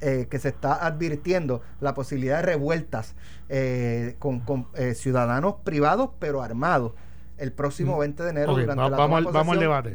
[0.00, 3.14] eh, que se está advirtiendo la posibilidad de revueltas
[3.50, 6.92] eh, con, con, eh, ciudadanos privados, pero armados
[7.36, 8.00] el próximo Mm.
[8.00, 9.94] 20 de enero durante va- la vamos, al, vamos al debate.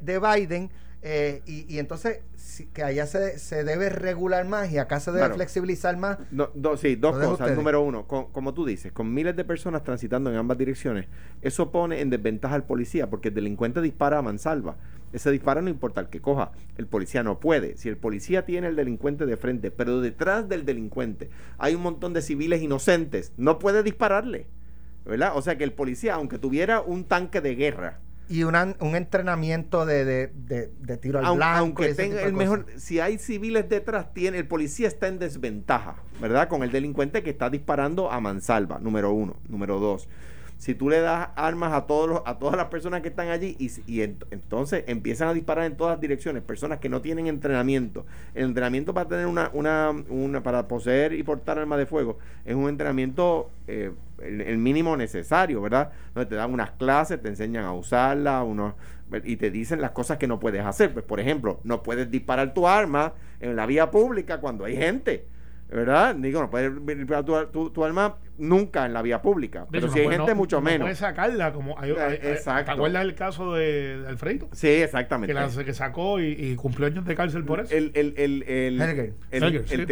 [0.00, 0.70] de Biden.
[1.02, 5.12] Eh, y, y entonces si- que allá se, se debe regular más y acá se
[5.12, 6.18] debe flexibilizar más.
[6.30, 7.32] No, do- sí, dos cosas.
[7.32, 7.56] ustedes.
[7.56, 11.06] Número uno, con- como tú dices, con miles de personas transitando en ambas direcciones,
[11.42, 14.76] eso pone en desventaja al policía, porque el delincuente dispara a mansalva.
[15.12, 17.76] Ese disparo no importa el que coja, el policía no puede.
[17.76, 22.12] Si el policía tiene el delincuente de frente, pero detrás del delincuente hay un montón
[22.12, 24.46] de civiles inocentes, no puede dispararle.
[25.06, 25.32] ¿Verdad?
[25.34, 29.84] O sea que el policía, aunque tuviera un tanque de guerra, Y una- un entrenamiento
[29.84, 31.58] de, de, de- de tiro al aun- blanco.
[31.58, 36.48] aunque tenga el mejor, si hay civiles detrás, tiene el policía está en desventaja, ¿verdad?
[36.48, 40.08] Con el delincuente que está disparando a mansalva, número uno, número dos.
[40.58, 43.56] Si tú le das armas a todos los- a todas las personas que están allí
[43.58, 48.04] y, y ent- entonces empiezan a disparar en todas direcciones, personas que no tienen entrenamiento.
[48.34, 52.54] El entrenamiento para tener una, una, una para poseer y portar armas de fuego es
[52.54, 53.90] un entrenamiento eh,
[54.22, 55.90] el, mínimo necesario, ¿verdad?
[56.14, 58.74] Donde te dan unas clases, te enseñan a usarla, unos,
[59.24, 60.92] y te dicen las cosas que no puedes hacer.
[60.92, 65.26] Pues, por ejemplo, no puedes disparar tu arma en la vía pública cuando hay gente.
[65.70, 66.16] ¿verdad?
[66.16, 66.72] Digo, no puedes
[67.52, 69.66] tu, tu, alma nunca en la vía pública.
[69.70, 70.86] pero si hay gente, mucho no menos.
[70.86, 72.66] puedes sacarla, como hay, Exacto.
[72.66, 74.48] ¿Te acuerdas del caso de, Alfredo?
[74.52, 75.32] Sí, exactamente.
[75.32, 77.74] Que, la, que sacó y, cumplió años de cárcel por eso.
[77.74, 79.86] El, el, el, el, el,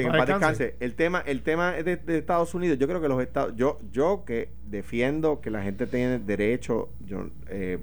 [0.94, 4.50] tema, el tema de, de, Estados Unidos, yo creo que los Estados, yo, yo que
[4.66, 7.78] defiendo que la gente tiene derecho, yo, eh,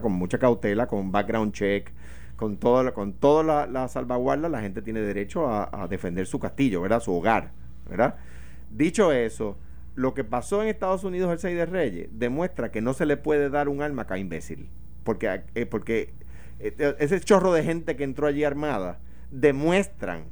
[0.00, 1.90] con mucha cautela, con background check,
[2.36, 7.00] con toda, con toda la, salvaguarda, la gente tiene derecho a, defender su castillo, ¿verdad?
[7.00, 7.52] Su hogar,
[7.88, 8.16] ¿verdad?
[8.70, 9.56] Dicho eso,
[9.94, 13.16] lo que pasó en Estados Unidos el 6 de Reyes demuestra que no se le
[13.16, 14.68] puede dar un arma a imbécil.
[15.04, 16.14] Porque, eh, porque
[16.60, 18.98] eh, ese chorro de gente que entró allí armada
[19.30, 20.24] demuestran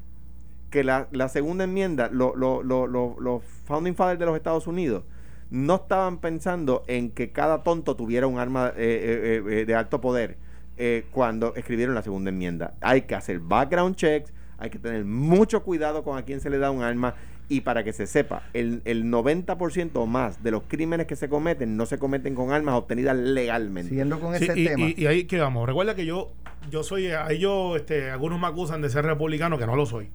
[0.71, 5.05] que la, segunda enmienda, los founding fathers de los Estados Unidos,
[5.51, 10.39] no estaban pensando en que cada tonto tuviera un arma eh, de alto poder
[10.79, 12.75] eh, cuando escribieron la segunda enmienda.
[12.81, 16.57] Hay que hacer background checks, hay que tener mucho cuidado con a quién se le
[16.57, 17.15] da un arma
[17.53, 21.29] y para que se sepa, el, el 90% o más de los crímenes que se
[21.29, 23.91] cometen no se cometen con armas obtenidas legalmente.
[23.91, 24.87] Siguiendo con ese y, tema.
[24.97, 25.67] Y, ahí quedamos.
[25.67, 26.33] Recuerda que yo,
[26.71, 30.09] yo soy, ahí yo, este, algunos me acusan de ser republicano, que no lo soy.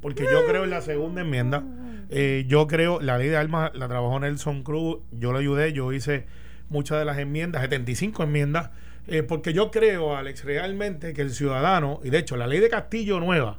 [0.00, 1.62] Porque yo creo en la segunda enmienda.
[2.08, 5.92] Eh, yo creo, la ley de armas la trabajó Nelson Cruz, yo le ayudé, yo
[5.92, 6.26] hice
[6.70, 8.70] muchas de las enmiendas, 75 enmiendas
[9.06, 12.68] eh, porque yo creo, Alex, realmente que el ciudadano, y de hecho la ley de
[12.68, 13.58] Castillo Nueva,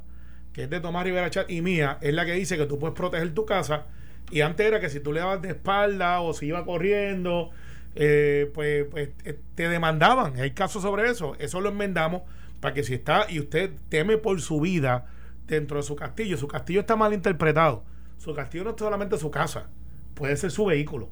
[0.52, 2.96] que es de Tomás Rivera Chat y mía, es la que dice que tú puedes
[2.96, 3.86] proteger tu casa.
[4.30, 7.50] Y antes era que si tú le dabas de espalda o si iba corriendo,
[7.94, 10.38] eh, pues, pues eh, te demandaban.
[10.38, 11.36] Hay casos sobre eso.
[11.38, 12.22] Eso lo enmendamos
[12.60, 15.06] para que si está y usted teme por su vida
[15.46, 17.84] dentro de su castillo, su castillo está mal interpretado.
[18.18, 19.66] Su castillo no es solamente su casa,
[20.14, 21.10] puede ser su vehículo.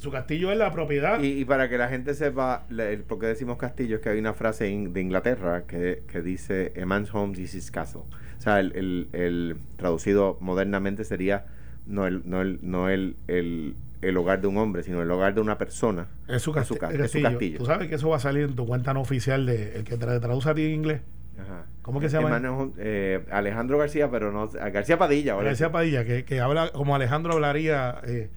[0.00, 1.20] Su castillo es la propiedad.
[1.20, 4.32] Y, para que la gente sepa el, por qué decimos castillo, es que hay una
[4.32, 8.04] frase de Inglaterra que, dice: A man's home is his castle.
[8.38, 11.44] O sea, el, traducido modernamente sería
[11.86, 15.42] no el, no el, no el, el, hogar de un hombre, sino el hogar de
[15.42, 16.08] una persona.
[16.28, 17.58] Es su, su, castillo.
[17.58, 19.98] Tú sabes que eso va a salir en tu cuenta no oficial de el que
[19.98, 21.02] traduce a ti en inglés.
[21.38, 21.66] Ajá.
[21.82, 22.40] ¿Cómo que se llama?
[22.78, 25.36] Eh, Alejandro García, pero no García Padilla.
[25.36, 28.00] García Padilla, que, que habla como Alejandro hablaría.
[28.06, 28.30] Eh,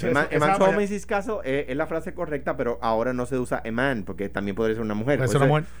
[0.00, 4.74] Eman, caso es, la frase correcta, pero ahora no se usa eman, porque también podría
[4.74, 5.20] ser una mujer.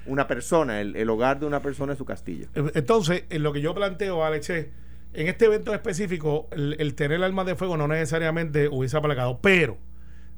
[0.06, 2.46] una, persona, el, hogar de una persona es su castillo.
[2.54, 4.66] Eh, entonces, en lo que yo planteo, Alex, es,
[5.14, 9.78] en este evento específico, el, tener armas de fuego no necesariamente hubiese aplicado, pero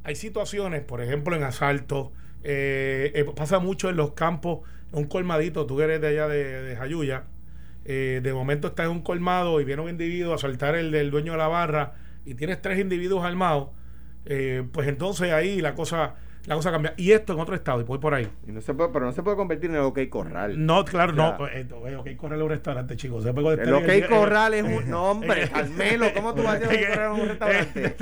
[0.05, 4.61] hay situaciones, por ejemplo, en asalto, eh, eh, pasa mucho en los campos,
[4.93, 7.25] un colmadito, tú eres de allá de, de Jayuya,
[7.85, 11.33] de momento estás en un colmado y viene un individuo a asaltar el del dueño
[11.33, 11.93] de la barra
[12.25, 13.69] y tienes tres individuos armados,
[14.27, 16.15] eh, pues entonces ahí la cosa
[16.47, 16.93] la cosa cambia.
[16.97, 18.29] Y esto en otro estado, y voy por ahí.
[18.47, 20.65] Y no se puede, pero no se puede convertir en el OK Corral.
[20.65, 21.37] No, claro, no.
[21.39, 23.25] Pues, eh, OK Corral es un restaurante, chicos.
[23.25, 25.49] el OK Corral es un nombre.
[25.53, 27.97] Carmelo, ¿cómo tú vas a decir Corral un restaurante?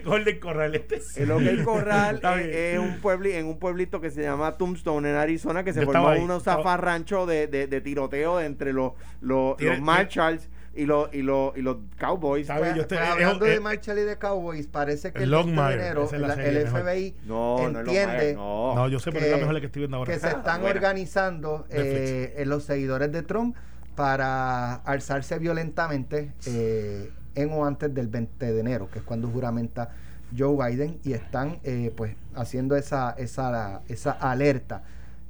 [0.04, 0.74] Golden Corral.
[0.76, 5.16] Este el OK Corral es, un pueblo en un pueblito que se llama Tombstone, en
[5.16, 10.48] Arizona, que se formó un zafarrancho de, de, de, tiroteo entre los, los, los Marshalls
[10.74, 12.46] y, los y, los y los Cowboys.
[12.46, 17.14] Pues, yo estoy, hablando de Marshall y de Cowboys, parece que el, dinero, el FBI
[17.26, 18.88] no, entiende no, no.
[18.88, 20.12] yo sé, pero es la mejor que estoy viendo ahora.
[20.12, 23.56] Que se están organizando eh, los seguidores de Trump
[24.00, 29.90] para alzarse violentamente eh, en o antes del 20 de enero, que es cuando juramenta
[30.36, 34.82] Joe Biden, y están eh, pues haciendo esa, esa, esa alerta.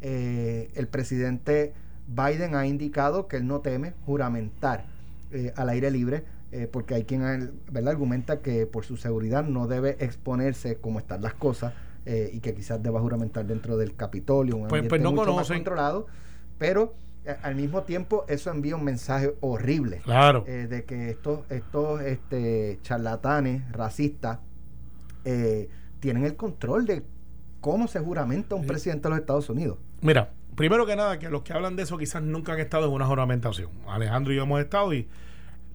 [0.03, 1.72] Eh, el presidente
[2.07, 4.85] Biden ha indicado que él no teme juramentar
[5.32, 7.92] eh, al aire libre, eh, porque hay quien ¿verdad?
[7.92, 11.72] argumenta que por su seguridad no debe exponerse como están las cosas
[12.06, 15.48] eh, y que quizás deba juramentar dentro del Capitolio, un pues, pues no mucho más
[15.48, 16.06] controlado,
[16.58, 16.94] pero
[17.42, 20.42] al mismo tiempo eso envía un mensaje horrible claro.
[20.46, 24.38] de que estos, estos este, charlatanes racistas
[26.00, 27.04] tienen el control de
[27.60, 29.78] cómo se juramenta un presidente de los Estados Unidos.
[30.00, 32.92] Mira, primero que nada, que los que hablan de eso quizás nunca han estado en
[32.92, 33.70] una juramentación.
[33.86, 35.08] Alejandro y yo hemos estado y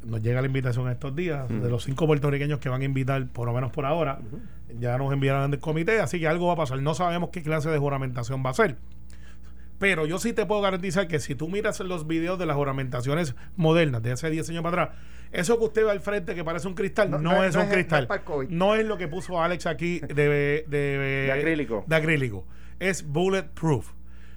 [0.06, 3.48] nos llega la invitación estos días de los cinco puertorriqueños que van a invitar, por
[3.48, 4.20] lo menos por ahora,
[4.80, 6.82] ya nos enviaron del comité, así que algo va a pasar.
[6.82, 8.78] No sabemos qué clase de juramentación va a ser.
[9.80, 13.36] Pero yo sí te puedo garantizar que si tú miras los videos de las juramentaciones
[13.58, 15.00] modernas de hace 10 años para atrás,
[15.32, 18.08] eso que usted ve al frente que parece un cristal, no, es un cristal.
[18.50, 21.84] No es lo que puso Alex aquí de, de, de acrílico.
[21.88, 22.46] De acrílico.
[22.80, 23.92] Es bulletproof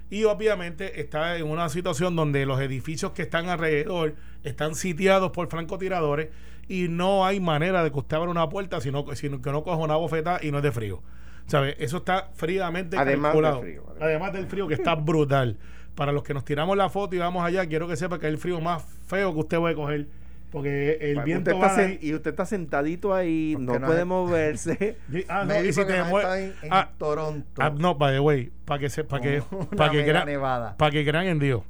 [0.09, 5.47] Y obviamente está en una situación donde los edificios que están alrededor están sitiados por
[5.49, 6.29] francotiradores
[6.67, 9.77] y no hay manera de que usted abra una puerta sino, sino que no coja
[9.77, 11.03] una bofeta y no es de frío.
[11.45, 11.75] ¿Sabe?
[11.79, 13.61] Eso está fríamente además calculado.
[13.61, 14.03] Del frío, además.
[14.03, 15.57] además del frío que está brutal.
[15.95, 18.31] Para los que nos tiramos la foto y vamos allá, quiero que sepa que es
[18.31, 20.07] el frío más feo que usted puede coger.
[20.51, 23.79] Porque el Usted viento está va sen- ahí- y usted está sentadito ahí, Porque no,
[23.79, 24.97] no puede moverse.
[25.13, 27.61] y- ah, no, y si te no mue- está en, ah, Toronto.
[27.61, 29.43] ah, no, by the way, para que se, para que,
[29.77, 30.75] para que crean, nevada.
[30.77, 31.61] para que crean en Dios.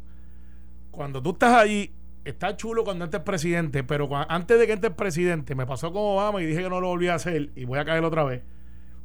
[0.92, 1.92] Cuando tú estás allí,
[2.26, 6.42] está chulo cuando antes presidente, pero antes de que entres presidente, me pasó con Obama
[6.42, 8.44] y dije que no lo volví a hacer y voy a caer otra vez.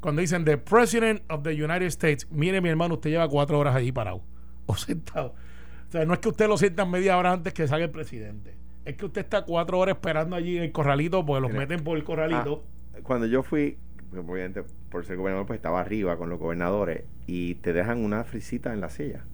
[0.00, 3.74] Cuando dicen the president of the United States, mire mi hermano, usted lleva cuatro horas
[3.74, 4.22] allí parado
[4.66, 5.34] o sentado.
[5.88, 8.54] O sea, no es que usted lo sientan media hora antes que salga el presidente.
[8.84, 11.96] Es que usted está cuatro horas esperando allí en el corralito porque los meten por
[11.96, 12.64] el corralito.
[12.94, 13.78] Ah, cuando yo fui,
[14.10, 18.24] porque obviamente por ser gobernador, pues estaba arriba con los gobernadores y te dejan una
[18.24, 19.24] frisita en la silla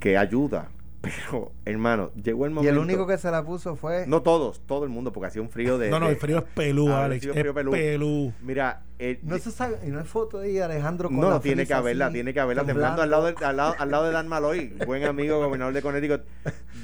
[0.00, 0.68] que ayuda.
[1.02, 2.72] Pero, hermano, llegó el y momento.
[2.72, 4.06] el único que se la puso fue.
[4.06, 5.90] No todos, todo el mundo, porque hacía un frío de.
[5.90, 7.26] no, no, de- el frío es pelú, Ah, Alex.
[7.26, 7.70] Es frío pelú.
[7.72, 8.32] pelú.
[8.40, 11.08] Mira, eh, No se sabe, y no hay foto de Alejandro.
[11.08, 13.02] Con No, la tiene que haberla, así, tiene que haberla, temblando.
[13.02, 15.82] temblando al lado, de, al, lado, al lado de Dan Maloy, buen amigo gobernador de
[15.82, 16.20] Connecticut.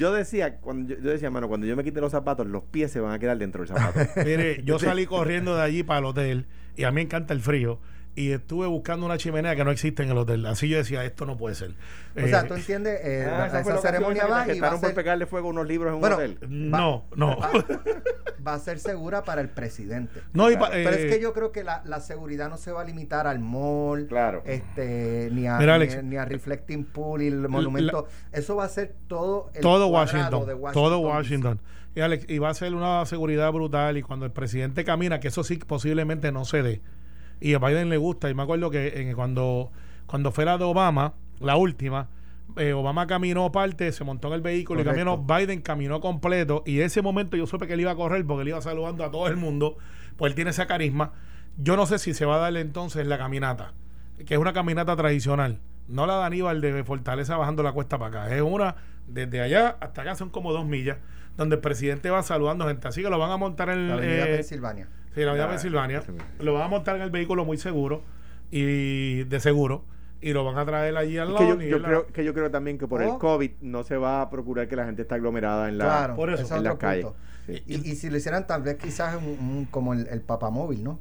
[0.01, 2.91] Yo decía, cuando yo, yo decía, mano, cuando yo me quite los zapatos, los pies
[2.91, 4.01] se van a quedar dentro del zapato.
[4.25, 7.41] Mire, yo salí corriendo de allí para el hotel y a mí me encanta el
[7.41, 7.79] frío.
[8.19, 10.45] Y estuve buscando una chimenea que no existe en el hotel.
[10.47, 11.71] Así yo decía, esto no puede ser.
[12.17, 14.93] O sea, Eh, tú entiendes, eh, Ah, esa esa, ceremonia va y va a, por
[14.93, 16.39] pegarle fuego a unos libros en un Bueno, hotel.
[16.49, 17.39] no, no.
[18.47, 20.21] va a ser segura para el presidente.
[20.33, 22.81] no, y Pero eh, es que yo creo que la, la seguridad no se va
[22.81, 24.43] a limitar al mall, Claro.
[24.47, 28.09] este, ni, a, Mira, ni, Alex, ni a Reflecting Pool y el monumento.
[28.33, 31.07] Eso va a ser todo el todo Washington, de todo DC.
[31.09, 31.61] Washington.
[31.95, 33.97] Y, Alex, y va a ser una seguridad brutal.
[33.97, 36.81] Y cuando el presidente camina, que eso sí posiblemente no se dé.
[37.41, 38.29] Y a Biden le gusta.
[38.31, 39.71] Y me acuerdo que en- cuando,
[40.07, 42.09] cuando fue la de Obama, la última,
[42.57, 45.01] eh, Obama caminó parte, se montó en el vehículo Correcto.
[45.01, 45.25] y caminó.
[45.37, 46.63] Biden caminó completo.
[46.67, 49.11] Y ese momento yo supe que él iba a correr porque él iba saludando a
[49.11, 49.77] todo el mundo.
[50.17, 51.13] Pues él tiene esa carisma.
[51.57, 53.73] Yo no sé si se va a darle entonces la caminata,
[54.27, 55.59] que es una caminata tradicional.
[55.89, 58.35] No la de Aníbal de Fortaleza bajando la cuesta para acá.
[58.37, 60.99] Es una desde allá hasta acá son como dos millas,
[61.37, 62.87] donde el presidente va saludando gente.
[62.89, 64.89] Así que lo van a montar en La avenida eh, Pensilvania.
[65.15, 66.03] sí, la avenida Ah, Pensilvania.
[66.41, 68.03] Lo van a montar en el vehículo muy seguro
[68.51, 69.85] y de seguro.
[70.21, 71.57] Y lo van a traer allí al lado.
[71.59, 73.19] que yo, la- creo, que yo creo también que por el Oh.
[73.21, 76.31] COVID no se va a procurar que la gente esté aglomerada en la, claro, por
[76.31, 76.43] eso.
[76.43, 77.05] en otro las calles.
[77.05, 77.19] punto.
[77.47, 77.63] Sí.
[77.67, 80.99] Y, y si lo hicieran tal vez quizás un, un- como el, el papamóvil, ¿no?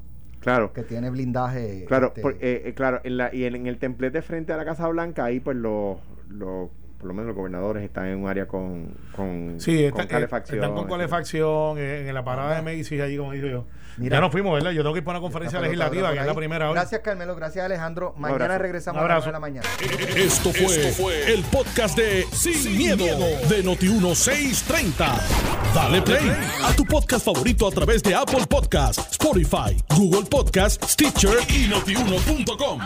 [0.48, 0.72] Claro.
[0.72, 1.84] Que tiene blindaje.
[1.90, 4.58] Claro, este, por- eh, eh, claro, en la, y en, en el templete frente a
[4.58, 5.98] la Casa Blanca, ahí pues los,
[6.30, 10.04] los por lo menos los gobernadores están en un área con, con, Sí, con está-
[10.04, 10.60] eh, calefacción.
[10.60, 13.66] están con calefacción en la parada de Macy's allí, como digo yo.
[13.98, 14.18] Mira.
[14.18, 14.70] ya nos fuimos, ¿verdad?
[14.72, 16.76] Yo tengo que ir para una conferencia legislativa, que es la primera hoy.
[16.76, 17.36] Gracias, Carmelo.
[17.36, 18.14] Gracias, Alejandro.
[18.18, 19.68] Mañana regresamos Un a las de la mañana.
[20.16, 23.06] Esto fue, el podcast de Sin, miedo,
[23.50, 25.20] de Noti1630.
[25.74, 26.32] Dale play
[26.64, 32.80] a tu podcast favorito a través de Apple Podcasts, Spotify, Google Podcasts, Stitcher y notiuno.com.